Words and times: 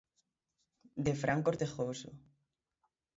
De 1.05 1.13
Fran 1.21 1.39
Cortegoso. 1.45 2.09